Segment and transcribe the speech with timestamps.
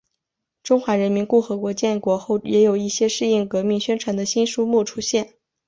[0.63, 5.35] 中华人民共和国建国后也有一些适应革命宣传的新书目出现。